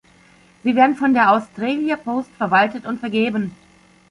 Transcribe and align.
Sie 0.63 0.75
werden 0.75 0.95
von 0.95 1.13
der 1.13 1.31
Australia 1.31 1.95
Post 1.95 2.31
verwaltet 2.31 2.87
und 2.87 2.99
vergeben. 2.99 3.55